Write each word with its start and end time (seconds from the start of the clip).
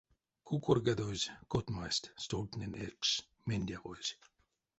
Кукорьгадозь 0.47 1.25
котьмасть, 1.51 2.11
стольтнень 2.23 2.77
экшс 2.87 3.11
мендявозь. 3.47 4.11